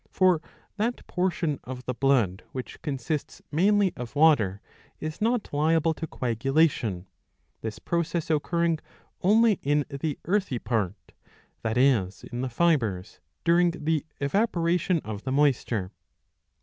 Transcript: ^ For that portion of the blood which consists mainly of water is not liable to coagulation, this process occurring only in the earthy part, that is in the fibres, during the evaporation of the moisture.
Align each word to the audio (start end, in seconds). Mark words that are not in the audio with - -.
^ 0.09 0.11
For 0.11 0.41
that 0.77 1.05
portion 1.05 1.59
of 1.63 1.85
the 1.85 1.93
blood 1.93 2.41
which 2.53 2.81
consists 2.81 3.43
mainly 3.51 3.93
of 3.95 4.15
water 4.15 4.59
is 4.99 5.21
not 5.21 5.53
liable 5.53 5.93
to 5.93 6.07
coagulation, 6.07 7.05
this 7.61 7.77
process 7.77 8.31
occurring 8.31 8.79
only 9.21 9.59
in 9.61 9.85
the 9.91 10.17
earthy 10.25 10.57
part, 10.57 11.11
that 11.61 11.77
is 11.77 12.23
in 12.23 12.41
the 12.41 12.49
fibres, 12.49 13.19
during 13.43 13.69
the 13.69 14.03
evaporation 14.19 15.01
of 15.05 15.21
the 15.23 15.31
moisture. 15.31 15.91